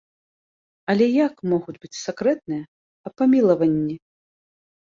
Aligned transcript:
Але 0.93 1.05
як 1.25 1.33
могуць 1.51 1.77
быць 1.83 1.99
сакрэтныя 2.05 2.63
аб 3.11 3.17
памілаванні? 3.23 3.95